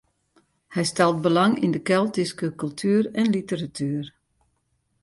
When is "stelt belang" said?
0.91-1.53